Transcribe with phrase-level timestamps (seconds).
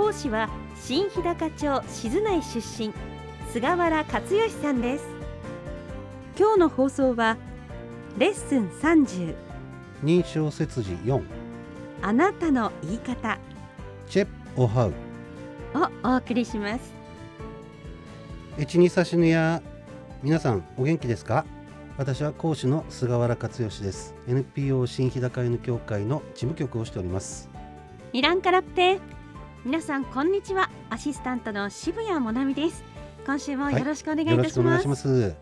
[0.00, 0.48] 講師は
[0.80, 2.90] 新日高町静内出身
[3.52, 5.04] 菅原克義さんです。
[6.38, 7.36] 今日の放送は
[8.16, 9.34] レッスン30
[10.02, 11.22] 認証切字4
[12.00, 13.38] あなたの言い方。
[14.08, 14.94] チェプオハウ
[15.74, 16.94] をお送りします。
[18.56, 19.60] エチニサシヌや
[20.22, 21.44] 皆さんお元気ですか？
[21.98, 24.14] 私は講師の菅原克義です。
[24.26, 27.50] NPO 新日高犬協会の事務局をしております。
[28.14, 28.98] イランカラプテ
[29.62, 30.70] 皆さんこんにちは。
[30.88, 32.82] アシスタントの渋谷もなみです。
[33.26, 35.36] 今週もよろしくお願いいたします,、よろしくお願いします。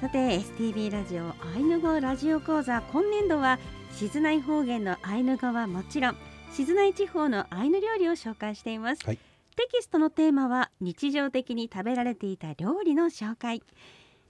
[0.00, 3.60] さて STB ラジオアイヌ語ラジオ講座今年度は
[3.92, 6.16] 静内方言のアイヌ語はもちろん
[6.52, 9.16] 静内地方のアイヌ料理を紹介しています、はい。
[9.16, 13.62] テキストのテーマは日常的に食べられていた料理の紹介。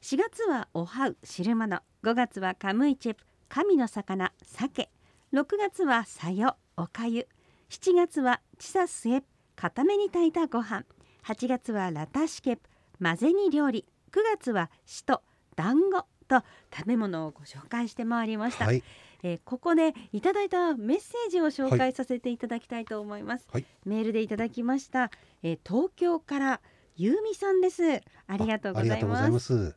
[0.02, 1.80] 4月はおはう汁物。
[2.04, 3.24] 5月はカムイチェプ。
[3.48, 4.90] 神の魚鮭。
[5.32, 7.26] 6月はさよおかゆ
[7.70, 10.84] 7月はチサスエプ固めに炊いたご飯。
[11.24, 12.62] 8月はラタシケプ
[13.00, 13.86] 混ぜ煮料理。
[14.10, 15.22] 9月はシト
[15.54, 16.44] 団子と
[16.76, 18.82] 食べ物をご紹介してまいりました、はい。
[19.22, 23.66] えーここでいただいたメッセージを紹介させていただきたいと思います、はい。
[23.84, 25.12] メールでいただきました、
[25.44, 26.60] えー東京から
[26.96, 27.84] ゆうみさんです。
[28.26, 29.76] ありがとうございます。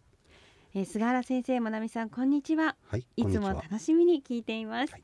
[0.74, 2.76] えー菅原先生まなみさんこんにちは。
[2.88, 5.04] はいいつも楽しみに聞いています、はい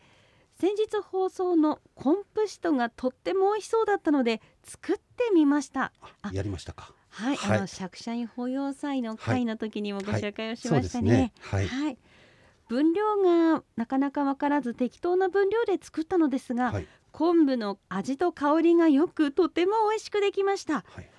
[0.60, 5.94] 先日放送のコンプシトがとっても美味しそうだったので作ってみました。
[6.22, 6.94] あやりましたか。
[7.10, 7.58] はい、はい。
[7.60, 11.12] あの釈迦院保養祭の会の時にもご紹介をしましたね。
[11.12, 11.34] ね。
[11.40, 11.68] はい。
[11.68, 11.98] はい。
[12.68, 16.88] 分量がなかなかわからず適当な分量で作ったのですが、はい。
[17.12, 20.84] 昆布の味と香りがよくとても美味しくできました。
[20.88, 21.10] はい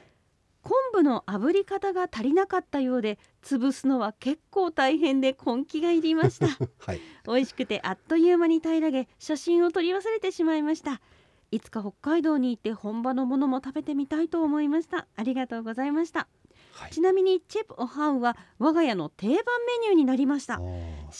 [0.62, 6.46] 昆布の炙り方が足りなかったようで潰すのは結構大変で根気がいりました。
[6.84, 7.00] はい。
[7.26, 11.00] 美味しくてあっという間に平らげ写真を撮り忘れてしまいました。
[11.50, 15.06] いつか北海道に行って本場のものも食べてみたいと思いました。
[15.16, 16.28] ありがとうございました
[16.72, 16.90] はい。
[16.90, 19.42] ちなみにチェプオハウは我が家の定番メ
[19.86, 20.60] ニューになりました。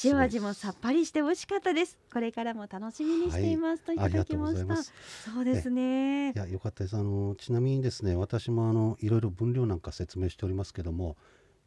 [0.04, 1.98] 塩味もさっぱりして美味しかったです。
[2.12, 4.92] これからも楽しみにしています、といただきまありしたがとうございます。
[5.34, 6.32] そうですね。
[6.32, 6.96] いや良かったです。
[6.96, 11.16] あのちなみにですね私もあのいろいろ分量なんか説明しておりますけども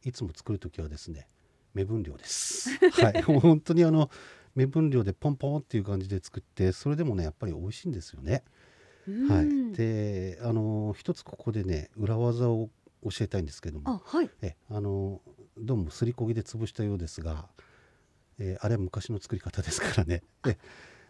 [0.03, 1.27] いつも作る時はですね
[1.73, 2.69] 目分量です。
[3.01, 3.21] はい。
[3.21, 4.09] 本当にあの
[4.55, 8.43] 目分量でポンポンっていう感じで作ってそれでもねやっぱり美味しいんですよね。
[9.27, 9.71] はうん。
[9.71, 9.75] い。
[9.75, 12.69] であの一つここでね裏技を
[13.03, 13.89] 教えたいんですけども。
[13.89, 14.29] あはい。
[14.41, 15.21] えあの
[15.57, 17.47] どうもすりこぎで潰したようですが、
[18.39, 20.23] えーあれは昔の作り方ですからね。
[20.47, 20.57] え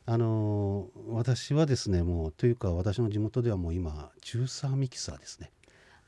[0.05, 5.51] あの私はですねもうというか私の地元ではもう今ジューサーミキサーですね。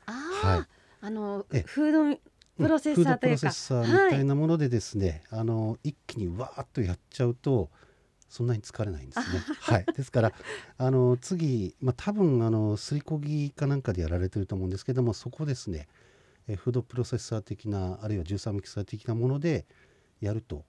[0.06, 0.58] あはい。
[0.60, 0.68] あ、
[1.00, 2.20] あのえフード
[2.58, 7.70] プロセッサーというか、フードプロセッサーみたいなものでですね、あの一気にわーっとやっちゃうと
[8.28, 9.24] そんなに疲れないんですね。
[9.60, 10.32] はい、ですから
[10.78, 15.88] あの次、まあ、多分あのすりこぎかなんかでやられてると思うんですけどもそこですね
[16.48, 19.66] えフードプロセッサー的なあるいはジューサーミキサー的なもので
[20.20, 20.64] やると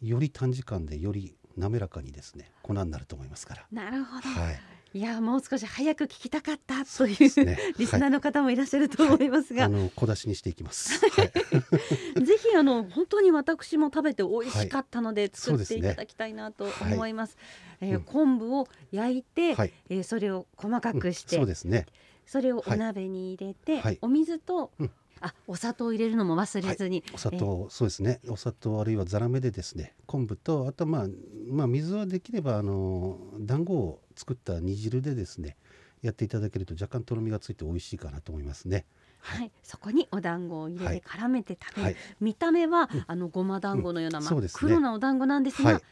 [0.00, 3.66] より短時間でより滑らかにですね粉になると思いますから。
[3.70, 4.60] なるほど、はい、
[4.94, 7.58] い、やもう少し早く聞きたかったというね。
[7.78, 11.00] リスナーの方もいらっしゃると思いますが、あの小出しにしていきます。
[11.10, 11.30] はい、
[12.24, 17.36] ぜひあの本当に私も食べて美味しかったので作っていただきたいなと思います。
[17.80, 21.86] えーうん昆布を焼いて、はい、えーそれを細かくして、そうですね。
[22.26, 23.98] それをお鍋に入れて、はい。
[24.00, 24.90] お水と、うん
[25.22, 28.20] あお砂糖を入れるのも忘れずに、お砂糖、そうですね。
[28.28, 31.06] お砂糖あるいはザラメでですね、昆布とあとまあ
[31.50, 35.56] まあ水はできればあの団子を作った煮汁でですね、
[36.02, 38.84] やっていただけると若干とろみがついて美味しいかなと思いますね。
[39.20, 41.00] はい、そこにお団子を入れはい。
[41.00, 41.96] て絡めて食べる、はい。
[42.20, 44.58] 見た目は、あのごま団子のような真っうんそうですね。
[44.58, 45.82] 黒なお団子なんですが、はい。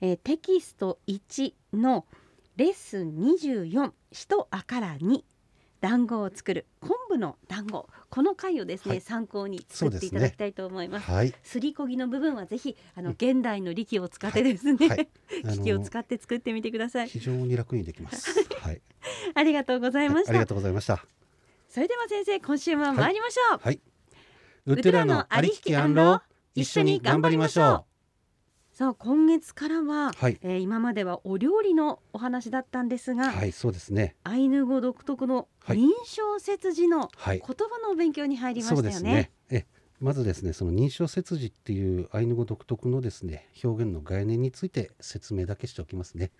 [0.00, 2.06] えーテキスト1の
[2.56, 5.22] レッスン24「しとあから2」
[5.80, 11.10] 団子を作る昆布の団子この回をですね、はい参考に作っていただきたいと思います。
[11.10, 11.32] はい。
[11.42, 15.08] すりこぎの部分はぜひあのうん現代の力を使ってですね、はい。
[15.46, 17.08] あ機器を使って作ってみてください。
[17.08, 18.34] 非常に楽にできます。
[18.60, 18.80] はい。
[19.34, 20.30] ありがとうございました。
[20.30, 21.04] ありがとうございました。
[21.68, 23.60] それでは先生今週も参りましょう。
[23.62, 23.80] はい。
[24.66, 26.20] ウトゥラのありききアンロ
[26.54, 27.87] 一緒に頑張りましょう。
[28.78, 30.38] さあ今月からは、はい。
[30.40, 34.14] えー今まではお料理のお話だったんですが、はいそうですね。
[34.22, 35.78] アイヌ語独特のはい。
[35.78, 37.42] 認証切字のはい。
[37.44, 38.88] 言葉の勉強に入りましたよね。
[38.90, 39.32] ですね。
[39.50, 39.66] え
[39.98, 46.30] まずですねその認証切字っていうアイヌ語独特のですね表現の概念について説明だけしておきますね。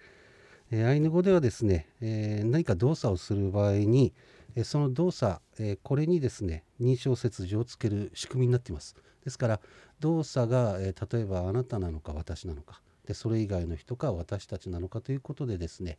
[0.70, 4.14] えーアイヌ語ではですね、えー何か動作をする場合に、
[4.54, 8.94] えーその動作、えーこれにですね認証切字をつける仕組みになっています。
[9.24, 9.60] ですから
[10.00, 15.98] 動作が、えー例えばあなたなのか私なのかでそれ以外の人か私たちなのかということでですね、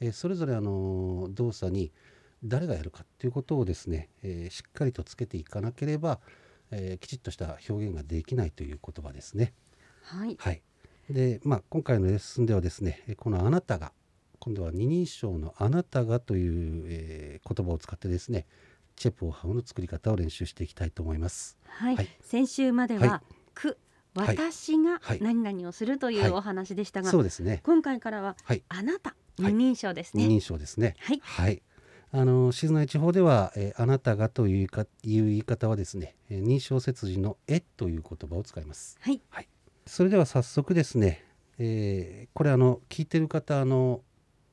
[0.00, 1.92] えーそれぞれあのー動作に
[2.42, 6.20] 誰がやるかということをですね、えーしっかりとつけていかなければ、
[6.70, 9.52] えーきちっとした表現ができないという言葉ですね。
[10.02, 10.62] はい、はい、
[11.10, 13.92] で、まあ、今回のレッスンではですねえーこの「あなたが」
[14.38, 18.46] 今度は二人称の「あなたが」という、えー言葉を使ってですね
[19.00, 21.56] チェプオハウの作り方を練習していきたいと思います。
[21.64, 23.22] はいはい先週までは、は
[23.54, 23.78] く
[24.14, 27.62] はい私がはい何々をするといはいうお話でしたが、そうですね。
[27.64, 30.24] 今回からははい、あなたはい二人称ですね。
[30.24, 30.96] 二人称ですね。
[30.98, 31.62] はいはい。
[32.12, 38.98] あの静内地方では、えーあなたがというかいう言い方はですね、えー認証切字のえという言葉を使います。
[39.00, 39.22] はい
[39.86, 41.24] それでは早速ですね、
[41.56, 44.02] えーこれあの聞いてる方あの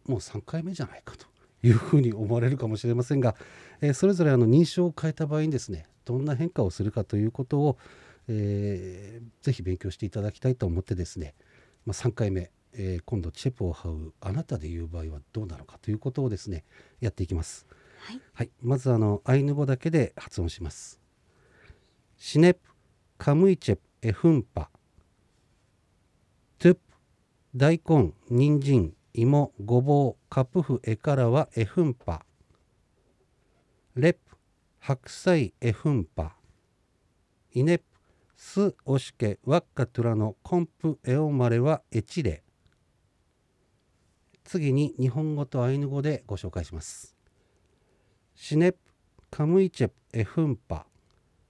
[0.05, 1.25] もう3回目じゃないかと
[1.63, 3.35] いうふうに思われるかもしれませんが、
[3.81, 7.77] えーそれぞれあの認証を変えた場合にですねどんな変化をするかということを、
[8.27, 11.33] えーぜひ勉強していただきたいと思ってですね、
[11.85, 16.63] まあ、3回目、えー今度チェプを這うあなたで言う場合はどうなのかということをですね
[16.99, 17.65] やっていきます。
[17.99, 20.99] はいはい、まずあのアイヌ語だけで発音します。
[22.17, 22.59] シネプ、
[23.17, 24.69] カムイチェプ、エフンパ。
[26.59, 26.79] トゥプ、
[27.55, 32.25] 大根、人参、芋、ごぼう、カプフ、エカラはエフンパ。
[33.99, 34.19] レプ、
[34.79, 36.35] 白菜、エフンパ。
[37.51, 37.83] イネプ、
[38.35, 42.43] ス、オシケ、ワッカトゥラのコンプ、エオマレはエチレ。
[44.43, 47.15] 次に日本語とアイヌ語でご紹介します。
[48.35, 48.77] シネプ、
[49.31, 50.85] カムイチェプ、エフンパ。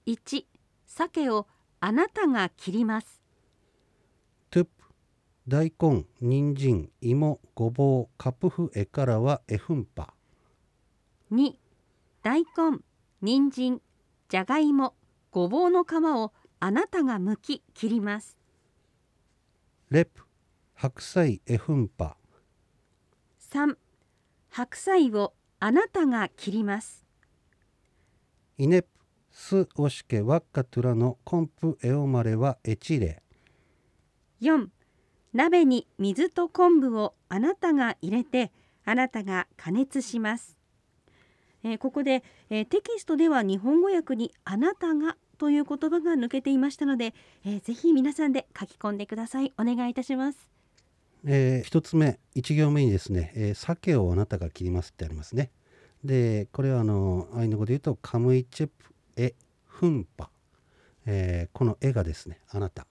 [0.06, 0.48] 一
[0.86, 1.48] 鮭を
[1.82, 3.22] あなたが切ります。
[4.52, 4.72] トゥプ
[5.50, 10.14] 大根人参芋ごぼうカプフエカラはエフンパ
[11.30, 11.60] 二
[12.28, 12.82] 大根
[13.22, 13.82] 人参
[14.28, 14.96] じゃがいも
[15.32, 18.38] ごぼうの皮をあなたが剥き切ります。
[19.90, 20.26] レプ
[20.74, 22.18] 白菜エフンパ
[23.40, 23.78] 三
[24.50, 27.06] 白菜をあなたが切ります。
[28.58, 28.90] イネプ
[29.32, 33.24] スオシケワッカトゥラのコンプエオマレはエチレ
[34.42, 34.68] 4
[35.32, 38.52] 鍋に水と昆布をあなたが入れて
[38.84, 40.57] あなたが加熱します、
[41.64, 47.14] えーここで、えーテキストでは日本語訳にあなたがという言葉が抜けていましたので、
[47.46, 49.54] えーぜひ皆さんで書き込んでください。
[49.58, 50.50] お願いいたします。
[51.26, 55.52] えー一つ目一行目にですね、えー鮭をあなたが切りますってありますね。
[56.04, 58.74] でこれはあのアイヌ語で言うとカムイチェプ
[59.16, 59.34] エ
[59.66, 60.30] フンパ、
[61.06, 62.86] えーこの絵がですねあなた、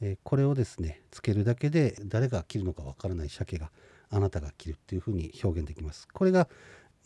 [0.00, 3.70] えーこれをですねつけるだけで誰が切るのかわからない鮭が
[4.10, 6.06] あなたが切るっていうふうに表現できます。
[6.12, 6.48] これが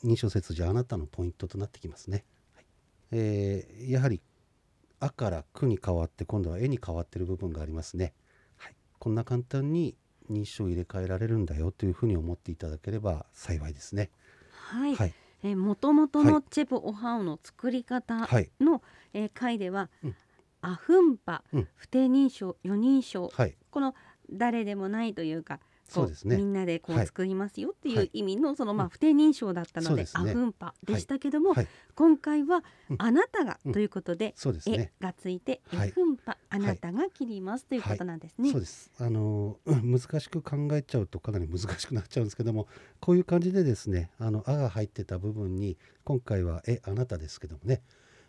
[0.04, 2.24] 認証切字あなたのポイントとなってきますね、
[2.54, 2.64] はい。
[3.12, 4.20] えーやはり
[5.00, 8.12] 「あ」から「く」に変わって今度は「絵に変わってる部分がありますね、
[8.56, 9.96] はい、こんな簡単に
[10.30, 14.10] 認証を入れ替えられるんだよというふうに思っていただければ幸いですね。
[14.50, 16.42] はい、はい、えー、元々のはい。
[16.50, 20.16] チェプオハオの作り方はい、の、えー回では、うん。
[20.62, 21.68] アフンパ、うん。
[21.74, 23.94] 不定認証四人称はい、この
[24.30, 26.36] 誰でもないというかこそうですね。
[26.36, 27.06] みんなでこうはい。
[27.06, 28.06] 作りますよっていはい。
[28.06, 30.30] う意味のそのまあ不定認証だったので,、そうですね。
[30.30, 32.96] アフンパでしたけども、はい、今回はうん。
[32.98, 33.72] あなたがうん。
[33.72, 34.34] ということで、
[34.66, 34.92] え。
[35.00, 35.88] がついて、はい。
[35.88, 38.50] エフンパあなたが切りますということなんですね。
[38.52, 38.90] そうです。
[38.98, 42.68] あのうん難しく考えちゃうとかなり難しくなっちゃうんですけども、
[43.00, 47.82] こういう感じでですね、あのあが入ってた部分に今回はえあなたですけどもね、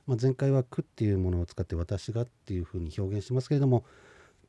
[0.08, 3.86] まあ、前回はくっていうものを使って私がっていうふうに表現してますけれども、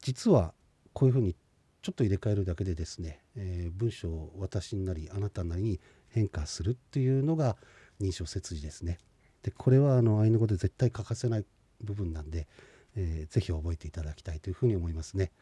[0.00, 0.54] 実は
[0.92, 1.36] こういうふうに
[1.82, 7.56] ちょっと入れ替えるだけでですね、えー文章を私になりあなたなりに変化するっていうのが
[8.00, 8.98] 認証切字ですね。
[9.42, 11.44] でこれはあのアイヌ語で絶対欠かせない
[11.80, 12.46] 部分なんで、
[12.94, 15.32] えーぜひ覚えていただきたいというふうに思いますね。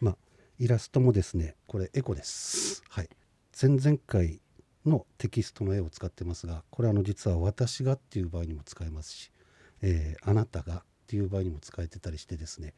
[0.00, 0.16] まあ
[0.58, 2.82] イラストもですねこれエコです。
[2.90, 3.08] はい。
[3.60, 4.40] 前々回
[4.84, 9.30] のテキストの絵を使ってますがこれあの実は私がっていう場合にも使えますし、
[9.80, 12.74] えーあなたがっていう場合にも使えてたりしてですね、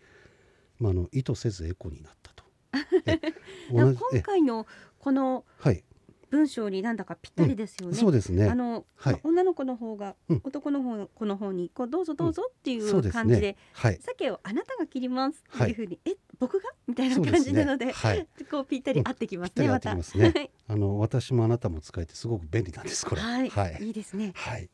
[0.78, 2.43] まあ、あの意図せずエコになったと。
[3.70, 4.66] 今回の
[4.98, 5.84] このはい。
[6.30, 7.94] 文章になんだかぴったりですよね。
[7.94, 8.48] そうですね。
[8.48, 9.20] あの、はい。
[9.22, 10.40] 女の子の方が、うん。
[10.42, 16.70] 男の方この方にこうどうぞどうぞっていそう感じで,、ねはい鮭をあなたが切りますっていうふうに、え僕が？
[16.88, 18.26] みたいな感じなのでねはい。
[18.50, 19.94] こうぴったり合ってきますね、ぴっまた。
[19.94, 20.32] ますね。
[20.34, 20.50] はい。
[20.66, 23.20] あの私もあなたも使えてすごく便利なんですこれ。
[23.20, 23.78] はい、はい。
[23.80, 24.32] いいですね。
[24.34, 24.68] はい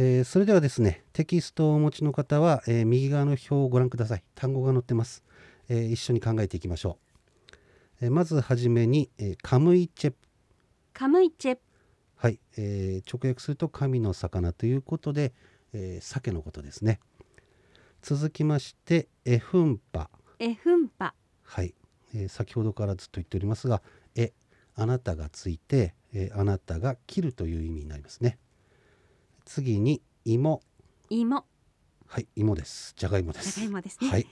[0.00, 4.22] えーそれではですねテキストをお持ちの方は、えー右側の表をご覧ください。
[4.36, 5.24] 単語が載ってます、
[5.68, 6.98] えー一緒に考えていきましょ
[7.52, 7.56] う、
[8.02, 10.16] えーまずはじめに、えーカムイチェプ。
[10.92, 11.58] カムイチェ
[12.14, 15.32] はい、えー直訳すると神の魚ということで、
[15.72, 17.00] えー鮭のことですね。
[18.00, 21.12] 続きましてエフンパエフンパ
[21.42, 21.74] はい、
[22.14, 23.82] えー先ほどからずっと言っておりますが
[24.14, 24.32] 「え」
[24.76, 28.38] あなたがついて、えーあなたが切るという意味になりますね
[29.48, 30.60] 次に芋。
[31.08, 31.46] 芋。
[32.06, 32.92] はい芋です。
[32.98, 34.10] じゃがいもでじゃすがいもですね。
[34.10, 34.26] はい、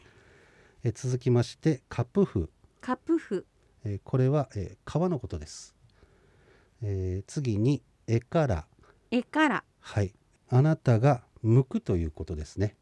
[0.84, 2.50] えー続きましてカプフ、
[2.82, 3.46] カプフ
[3.84, 5.74] えーこれは、えー皮のことです、
[6.82, 8.66] えー次に絵から。
[9.10, 9.64] 絵から。
[9.80, 10.12] はい。
[10.50, 12.76] あなたが剥くということですね。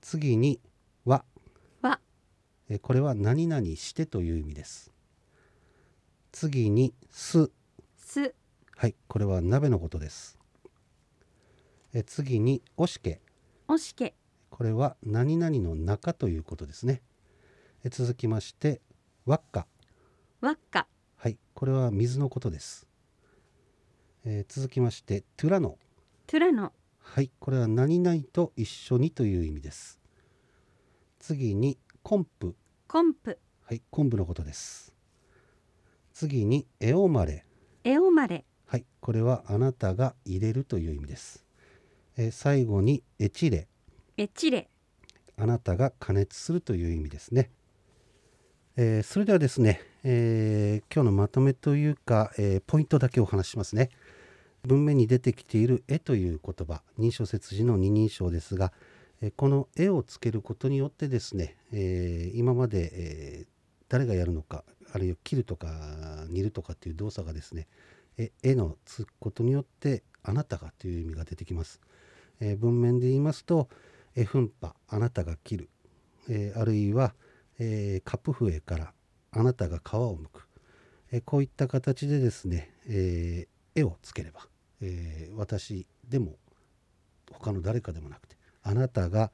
[0.00, 0.60] 次に
[1.04, 1.24] は
[1.82, 1.98] は
[2.68, 4.92] えーこれは何々してという意味です。
[6.30, 7.50] 次にす。
[7.96, 8.36] す。
[8.76, 10.37] はいこれは鍋のことです
[11.94, 13.20] えー次におしけ。
[13.66, 14.14] おしけ。
[14.50, 17.02] これは何々の中ということですね。
[17.84, 18.80] えー続きまして
[19.24, 19.66] 輪っか。
[20.40, 20.86] わっか。
[21.16, 22.86] はいこれは水のことです、
[24.24, 25.78] えー続きましてトゥラノ。
[26.26, 26.72] トゥラノ。
[26.98, 29.98] はいこれは何々と一緒にという意味です。
[31.18, 32.54] 次にコンプ
[32.86, 34.94] コンプはい昆布のことです。
[36.12, 37.46] 次にエオマレ
[37.84, 41.44] エオマレはいこれはあなたが入れるという意味です、
[42.18, 43.68] えー最後にエチレ。
[44.16, 44.68] エチレ。
[45.36, 47.48] あなたが加熱するという意味ですね、
[48.76, 53.90] えーそれではですね、えー今日のまとめというか、えーポイントだけお話ししますね。
[54.64, 58.72] 文面に出てきている絵という言葉認証切字の二人称ですが、
[59.22, 63.46] えーこの絵をつけることによってですね、えー今まで、えー
[63.88, 67.66] 誰がやるのかあるいは切るとか煮るとかっていう動作がですね
[68.18, 71.80] え絵のつくことによってあなたがという意味が出てきます、
[72.40, 73.68] えー文面で言いますと
[74.14, 75.70] えフンパあなたが切る、
[76.28, 77.14] えーあるいは、
[77.58, 78.92] えーカプフエから
[79.30, 80.48] あなたが皮を剥く、
[81.12, 84.40] えーこういった形でですね、えー絵をつければ、
[84.80, 86.36] えー私でも
[87.32, 89.30] 他の誰かでもなくてあなたが、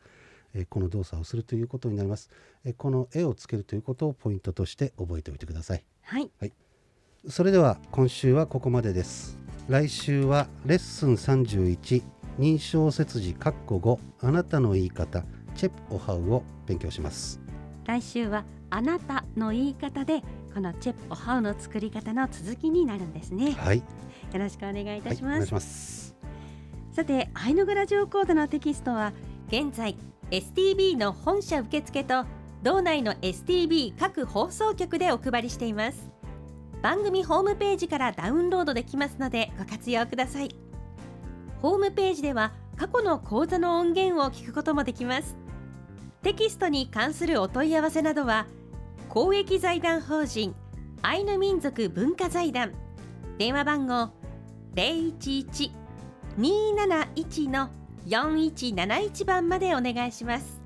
[0.55, 2.31] えーこの動作をするということになります、
[2.65, 5.85] えーこの絵をつけるということをポイントとして覚えておいてください。
[6.39, 6.53] はい。
[7.29, 9.39] それでは今週はここまでです。
[9.69, 12.03] 来週はレッスン31
[12.38, 15.25] 認証切字括弧5あなたの言い方
[15.55, 17.41] チェプオハウを勉強します。
[17.87, 20.23] 来週はあなたの言い方で
[20.53, 23.53] このチェプオハウの作り方の続きになるんですね。
[23.53, 23.85] はい、よ
[24.35, 26.17] ろしくお願いいたはい、します、お願いします。
[26.93, 29.12] さてアイヌグラジオコードのテキストは
[29.49, 29.97] 現在
[30.31, 32.25] STB の本社受付と
[32.62, 36.14] 道内の STB 各放送局でお配りしています。
[36.85, 40.55] 番組ホームページからダウンロードできますのでご活用ください
[41.64, 45.35] ホームページでは過去の講座の音源を聞くこともできます。
[46.21, 48.47] テキストに関するお問い合わせなどは
[49.09, 50.54] 公益財団法人
[51.00, 52.75] アイヌ民族文化財団。
[53.38, 54.11] 電話番号
[54.75, 55.73] 011-271
[57.49, 57.71] の
[58.09, 60.61] 4171番までお願いします。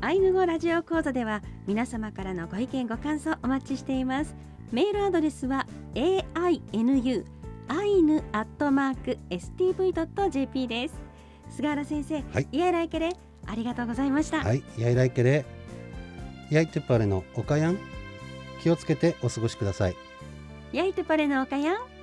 [0.00, 4.34] アイヌ語ラジオ講座では皆様からのご意見ご感想お待ちしています。
[4.72, 7.24] メールアドレスは ainu
[7.68, 10.94] アイヌアットマーク stv.jp です。
[11.50, 12.48] 菅原先生、はい。
[12.52, 13.16] イエライケレ
[13.46, 14.62] ありがとうございました、はい。
[14.78, 15.44] やいらいけれ
[16.50, 17.78] やいてパレのおかやん
[18.62, 19.96] 気をつけてお過ごしください。
[20.72, 21.93] ヤイトパレのおかやん